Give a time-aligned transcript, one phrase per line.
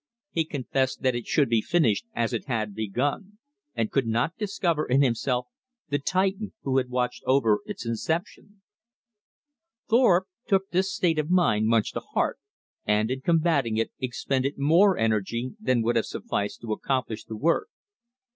[0.31, 3.37] He confessed that it should be finished as it had begun,
[3.75, 5.45] and could not discover in himself
[5.89, 8.63] the Titan who had watched over its inception.
[9.87, 12.39] Thorpe took this state of mind much to heart,
[12.83, 17.67] and in combating it expended more energy than would have sufficed to accomplish the work.